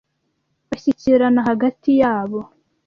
Bashyikirana 0.69 1.39
hagati 1.49 1.89
yabo. 2.01 2.39